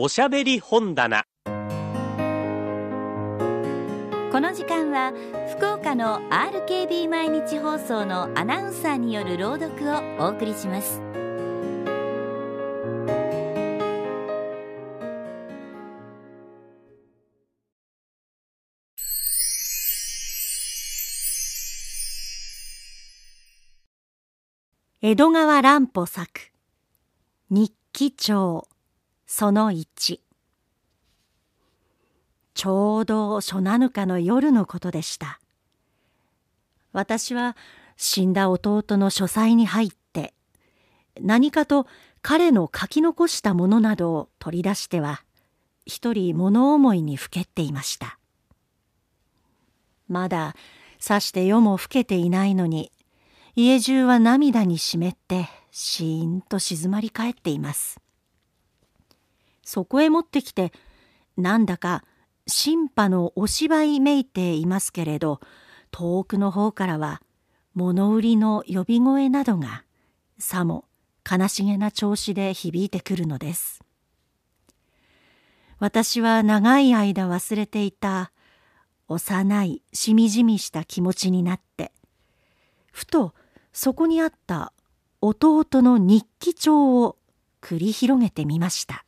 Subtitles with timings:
[0.00, 1.24] おしゃべり本棚。
[1.44, 1.50] こ
[4.38, 5.12] の時間は
[5.56, 11.02] 福岡の RKB 毎日放送のアナウンサーによる朗読をお送りします。
[25.02, 26.28] 江戸川乱歩作
[27.50, 28.68] 日記帳。
[29.30, 29.84] その1
[32.54, 35.38] ちょうど初七日の夜のことでした。
[36.92, 37.54] 私は
[37.98, 40.32] 死んだ弟の書斎に入って
[41.20, 41.86] 何かと
[42.22, 45.22] 彼の書き残したものなどを取り出しては
[45.84, 48.18] 一人物思いにふけっていました。
[50.08, 50.56] まだ
[50.98, 52.90] さして夜も更けていないのに
[53.56, 58.00] 家中は涙に湿ってしーんと静まり返っています。
[59.68, 60.72] そこへ持ってきて
[61.36, 62.02] なんだか
[62.46, 65.40] 審判のお芝居めいていますけれど
[65.90, 67.20] 遠くの方からは
[67.74, 69.84] 物売りの呼び声などが
[70.38, 70.86] さも
[71.30, 73.84] 悲しげな調子で響いてくるのです。
[75.78, 78.32] 私は長い間忘れていた
[79.06, 81.92] 幼いしみじみした気持ちになって
[82.90, 83.34] ふと
[83.74, 84.72] そこにあった
[85.20, 87.18] 弟の日記帳を
[87.60, 89.04] 繰り広げてみました。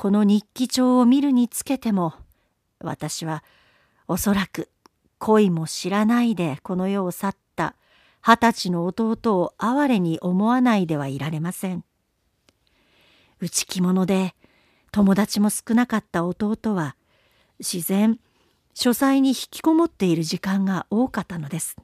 [0.00, 2.14] この日記帳を見るにつけても
[2.78, 3.44] 私は
[4.08, 4.70] おそらく
[5.18, 7.76] 恋も知らないでこの世を去った
[8.22, 11.84] 二十歳の弟を哀れに思わないではいられません。
[13.40, 14.34] 内気者で
[14.90, 16.96] 友達も少なかった弟は
[17.58, 18.18] 自然
[18.72, 21.76] 書斎に引きこもっている時間が多かったのです。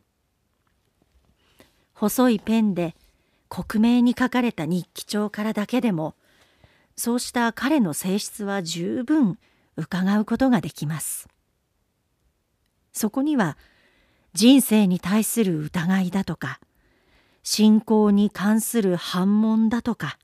[1.92, 2.96] 細いペンで
[3.50, 6.14] 克明に書かれた日記帳からだけでも
[6.96, 9.38] そうした彼の性質は十分
[9.76, 11.28] 伺うことができます。
[12.92, 13.58] そこには
[14.32, 16.60] 人生に対する疑いだとか
[17.42, 20.18] 信仰に関する反問だとか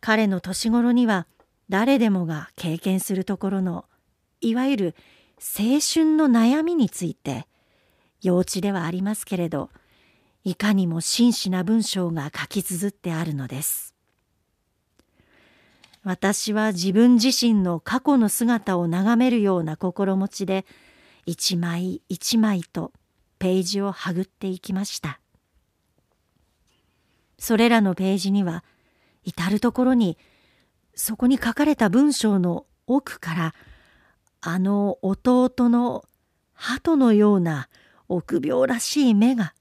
[0.00, 1.26] 彼の年頃には
[1.70, 3.86] 誰でもが経験するところの
[4.42, 4.94] いわゆる
[5.38, 7.46] 青春の悩みについて
[8.20, 9.70] 幼稚ではありますけれど
[10.44, 13.93] いかにも真摯な文章が書き綴ってあるのです。
[16.04, 20.66] 私は自分自身の過去の姿を眺めるような心持ちで
[21.24, 22.92] 一枚一枚と
[23.38, 25.18] ページをはぐっていきました。
[27.38, 28.64] それらのページには
[29.24, 30.18] 至る所に
[30.94, 33.54] そこに書かれた文章の奥から
[34.42, 36.04] あの弟の
[36.52, 37.68] 鳩のような
[38.08, 39.54] 臆病らしい目が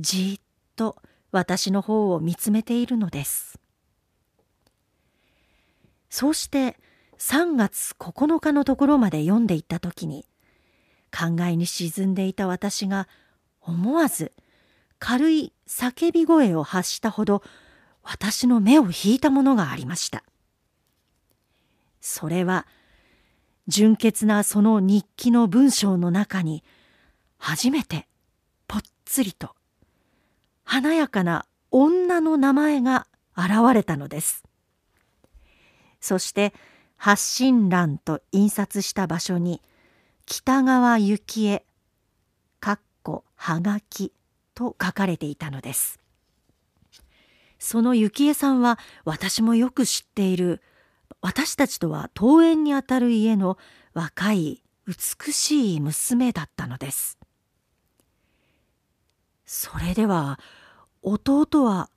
[0.00, 0.44] じっ
[0.74, 0.96] と
[1.30, 3.59] 私の方を見つめているのです。
[6.10, 6.76] そうして
[7.18, 10.26] 3月9日のところまで読んでいった時に
[11.16, 13.08] 考えに沈んでいた私が
[13.60, 14.32] 思わず
[14.98, 17.42] 軽い叫び声を発したほど
[18.02, 20.24] 私の目を引いたものがありました。
[22.00, 22.66] それは
[23.68, 26.64] 純潔なその日記の文章の中に
[27.38, 28.08] 初めて
[28.66, 29.54] ぽっつりと
[30.64, 33.06] 華やかな女の名前が
[33.36, 34.44] 現れたのです。
[36.00, 36.52] そして
[36.96, 39.62] 発信欄と印刷した場所に
[40.26, 41.64] 北川幸恵
[42.60, 44.12] かっこはがき
[44.54, 45.98] と書かれていたのです。
[47.58, 50.62] その幸恵さんは私もよく知っている
[51.20, 53.58] 私たちとは遠縁にあたる家の
[53.92, 57.18] 若い美しい娘だったのです。
[59.44, 60.38] それでは
[61.02, 61.90] 弟は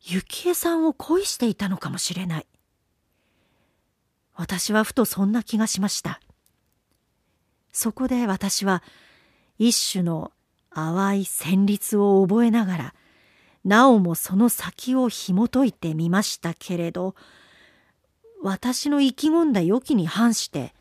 [0.00, 2.46] 幸恵さんを恋していたのかもしれない。
[4.36, 6.20] 私はふとそんな気がしました。
[7.72, 8.82] そこで私は
[9.58, 10.32] 一種の
[10.70, 12.94] 淡い旋律を覚えながら
[13.64, 17.14] なおもその先を紐解いてみましたけれど
[18.42, 20.74] 私の意気込んだ予期に反して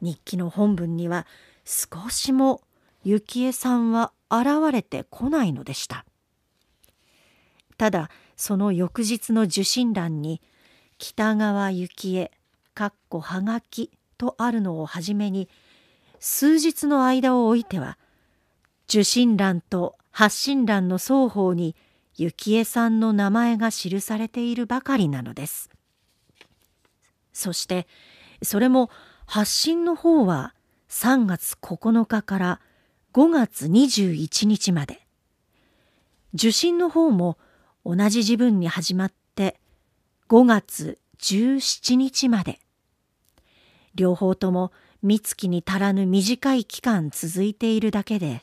[0.00, 1.26] 日記の本文には
[1.64, 2.60] 少しも
[3.04, 6.04] 幸恵さんは現れてこないのでした。
[7.78, 10.42] ただその翌日の受信欄に
[10.98, 12.30] 北川幸恵
[12.78, 15.48] かっこはがきとあるのをはじめに
[16.20, 17.98] 数日の間を置いては
[18.88, 21.74] 受信欄と発信欄の双方に
[22.16, 25.70] 幸恵さんの名前が記されているばかりなのです。
[27.32, 27.88] そして
[28.42, 28.90] それも
[29.26, 30.54] 発信の方は
[30.88, 32.60] 3月9日から
[33.12, 35.00] 5月21日まで。
[36.32, 37.38] 受信の方も
[37.84, 39.58] 同じ時分に始まって
[40.28, 42.60] 5月17日まで。
[43.98, 44.70] 両方とも
[45.02, 48.42] 三月に足らぬ短い期間続いているだけで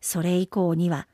[0.00, 1.08] それ以降には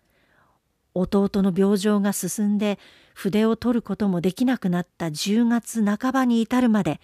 [0.92, 2.78] 弟の病状が進んで
[3.14, 7.00] 筆を取ることもできなくなった10月半ばに至るまで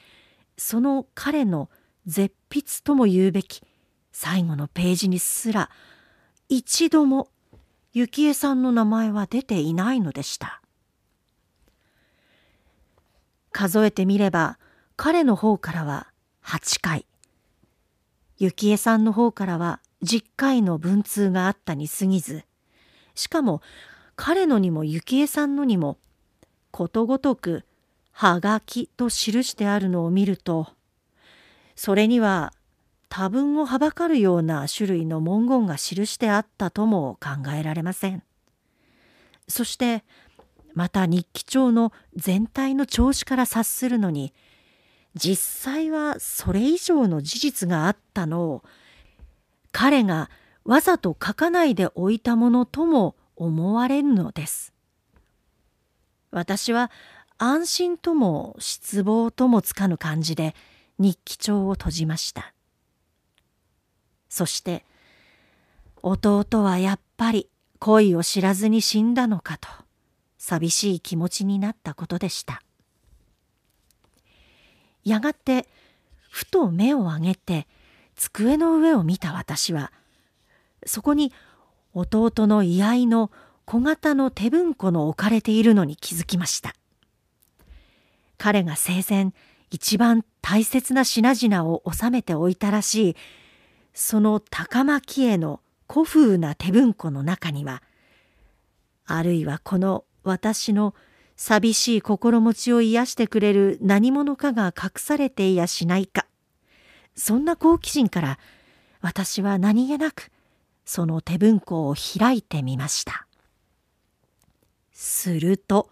[0.58, 1.70] その彼の
[2.06, 3.62] 絶筆とも言うべき
[4.12, 5.70] 最後のページにすら
[6.50, 7.28] 一度も
[7.94, 10.60] 幸恵さんの名前は出ていないのでした。
[13.50, 14.58] 数えてみれば
[14.96, 16.09] 彼の方からは
[16.50, 17.06] 8回
[18.40, 22.44] 幸恵さんの方からは10回の文通があったに過ぎず
[23.14, 23.62] しかも
[24.16, 25.96] 彼のにも幸恵さんのにも
[26.72, 27.64] ことごとく
[28.10, 30.66] 「はがき」と記してあるのを見ると
[31.76, 32.52] それには
[33.08, 38.24] 多分をはばかるような種類の文言が記してあったとも考えられません。
[39.46, 40.02] そして
[40.74, 44.34] また日記帳の全体の調子から察するのに
[45.14, 48.64] 実際はそれ以上の事実があったのを
[49.72, 50.30] 彼が
[50.64, 54.72] わざと書かないでおいたものとも思われるのです。
[56.30, 56.90] 私は
[57.38, 60.54] 安心とも失望ともつかぬ感じで
[60.98, 62.52] 日記帳を閉じました。
[64.28, 64.84] そして
[66.02, 67.48] 弟はやっぱり
[67.78, 69.68] 恋を知らずに死んだのかと
[70.38, 72.62] 寂しい気持ちになったことでした。
[75.04, 75.66] やがて
[76.30, 77.66] ふと目を上げて
[78.16, 79.92] 机の上を見た私は
[80.86, 81.32] そこに
[81.94, 83.30] 弟の居合の
[83.64, 86.74] 小型の手文庫の置かれているのに気づきました。
[88.40, 89.32] 彼が生前
[89.70, 93.16] 一番大切な品々を収めておいたらしい
[93.92, 97.82] その高巻絵の古風な手文庫の中には
[99.04, 100.94] あるいはこの私の
[101.42, 106.26] 寂しい心持ちを癒してくれる何者かが隠されていやしないか。
[107.16, 108.38] そんな好奇心から
[109.00, 110.30] 私は何気なく
[110.84, 113.26] その手文庫を開いてみました。
[114.92, 115.88] すると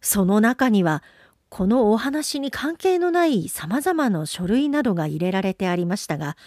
[0.00, 1.02] その中には
[1.50, 6.38] このお話に関係のないさまざまな書類などが入れられてありましたが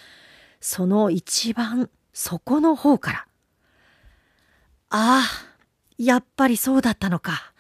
[0.60, 3.28] その一番底の方から
[4.90, 5.24] 「ああ
[6.00, 7.54] やっぱりそうだったのか」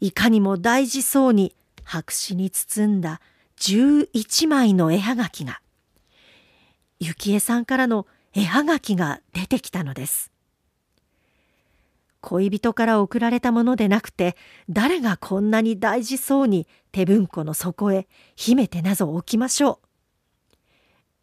[0.00, 1.54] いかにも大事そうに
[1.84, 3.20] 白紙に包んだ
[3.58, 5.60] 11枚の絵はがきが
[7.00, 10.30] 幸恵さんからの絵はがきが出てきたのです。
[12.20, 14.36] 恋人から送られたものでなくて
[14.68, 20.56] 誰がこんなに大事そうに手文庫の底へ秘めてなぞ置きましょう。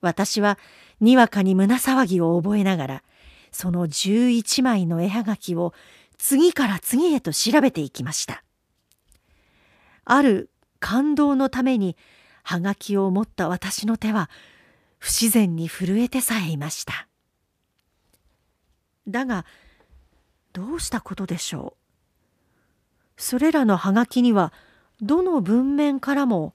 [0.01, 0.57] 私は
[1.01, 3.03] にわかに胸騒ぎを覚えながら
[3.51, 5.73] その11枚の絵はがきを
[6.17, 8.42] 次から次へと調べていきました。
[10.05, 11.95] ある感動のために
[12.43, 14.29] はがきを持った私の手は
[14.99, 17.07] 不自然に震えてさえいました。
[19.07, 19.45] だが
[20.51, 21.77] どうしたことでしょ
[23.17, 23.21] う？
[23.21, 24.51] それらのハガキには
[25.01, 26.53] どの文面からも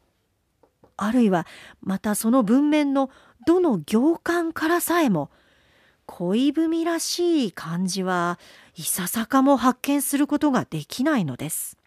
[0.97, 1.47] あるいは
[1.81, 3.11] またその文面の
[3.47, 5.31] どの行間からさえも
[6.07, 8.39] 恋文らしい感じは
[8.75, 11.78] いささかも発見することができないのです。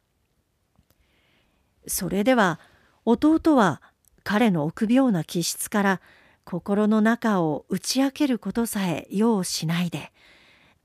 [1.88, 2.60] それでは
[3.06, 3.81] 弟は
[4.24, 6.01] 彼の臆病な気質から
[6.44, 10.12] 心の中を打ち明けることさえ用しないで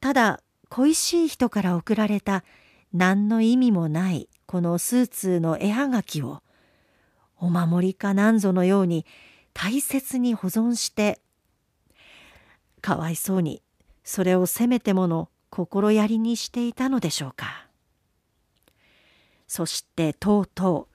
[0.01, 2.45] ただ恋しい人から送られた
[2.93, 6.43] 何の意味もないこのスーツの絵はがきを
[7.39, 9.05] お守りかなんぞのように
[9.53, 11.21] 大切に保存して
[12.81, 13.63] かわいそうに
[14.05, 17.66] それをせめてもの心やりにしていたのでしょうか。
[19.47, 20.89] そしてとうと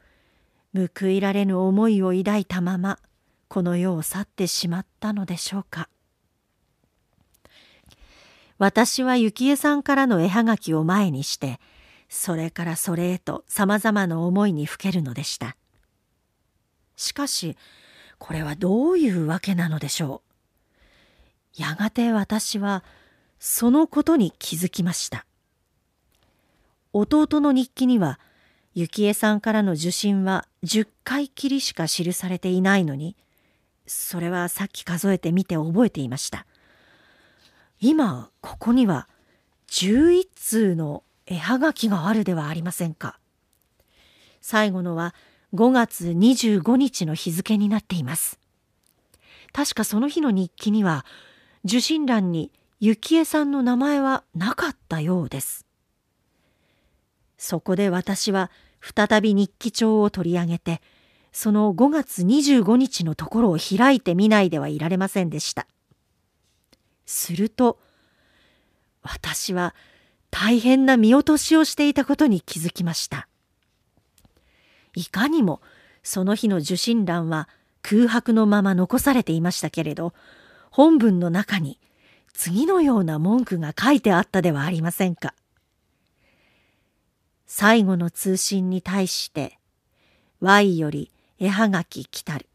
[0.74, 3.00] う報いられぬ思いを抱いたまま
[3.48, 5.90] この世を去ってしまったのでしょうか。
[8.58, 11.60] 私は幸恵さんからの絵はがきを前にして
[12.10, 15.58] それからそれへとさまざまな思いにふけるのでした。
[16.96, 17.58] しかし
[18.20, 20.22] これはどういうわけなのでしょ
[21.58, 21.62] う。
[21.62, 22.84] やがて私は
[23.40, 25.26] そのことに気づきました。
[26.94, 28.20] 弟の日記には
[28.76, 33.16] 幸恵さんからの受信は10回きりしか記されていないのに
[33.86, 36.46] それはさっき数えてみて覚えていました
[37.80, 39.08] 今ここには
[39.72, 43.18] 11通の絵はがきがあるではありませんか。
[44.42, 45.16] 最後のは
[45.54, 48.38] 5月25日の日付になっています。
[49.54, 51.06] 確かその日の日記には
[51.64, 52.52] 受信欄に
[52.82, 55.66] 幸恵さんの名前はなかったようです。
[57.42, 60.80] そこで私は再び日記帳を取り上げて
[61.32, 65.66] その5月25日のところを開いてみないではいられませんでした
[67.08, 67.80] すると
[69.02, 69.74] 私は
[70.30, 73.28] 大変な見落としをしていたことに気づきました
[74.96, 75.62] いかにも
[76.04, 77.50] その日の受信欄は
[77.82, 80.14] 空白のまま残されていましたけれど
[80.70, 81.80] 本文の中に
[82.34, 85.34] 次のような文句が書いてあったではありませんか。
[87.54, 89.60] 最後の通信に対して
[90.40, 92.48] Y より絵はがき来たる。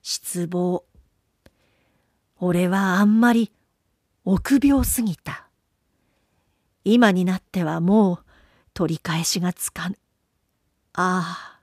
[0.00, 0.84] 失望。
[2.40, 3.52] 俺はあんまり
[4.24, 5.48] 臆病すぎた。
[6.84, 8.18] 今になってはもう
[8.72, 9.98] 取り返しがつかぬ。
[10.94, 11.60] あ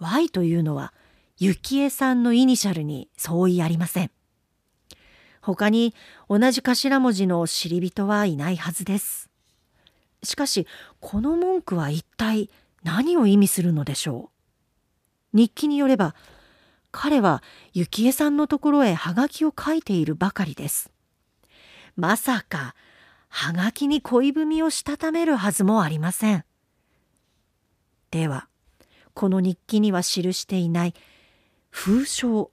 [0.00, 0.02] あ。
[0.02, 0.94] Y というのは
[1.38, 4.10] 幸恵さんのイニシャルに相違ありません。
[5.42, 5.94] 他に
[6.30, 9.29] 同じ頭文字の知り人はいないはずです。
[10.22, 10.66] しかし、
[11.00, 12.50] この文句は一体
[12.82, 14.30] 何を意味するのでしょ
[15.32, 15.36] う？
[15.36, 16.14] 日記によれば、
[16.92, 17.42] 彼は
[17.74, 20.90] 幸恵さんのところへハガキを書いているばかりです。
[21.96, 22.74] まさか、
[23.28, 26.44] ハガキに恋文をしたためるはずもありません。
[28.10, 28.48] では、
[29.14, 30.94] この日記には記していない
[31.68, 32.50] 封書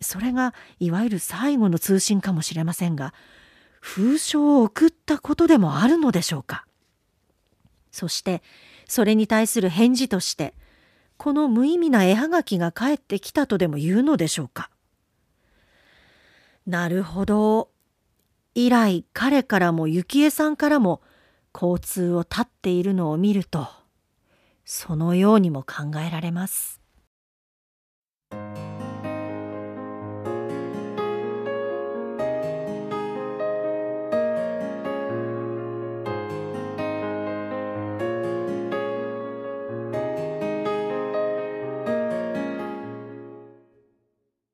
[0.00, 3.14] それがいわゆる最後の通信かもしれませんが
[3.88, 6.66] 封書を送ったことでもあるのでしょうか？
[7.92, 8.42] そして
[8.88, 10.54] それに対する返事として
[11.16, 14.70] この無意味な絵はがきが返ってきたとでも言うのでしょうか？
[16.66, 17.70] なるほど。
[18.56, 21.00] 以来彼からも幸恵さんからも
[21.54, 23.68] 交通を断っているのを見ると
[24.64, 26.80] そのようにも考えられます。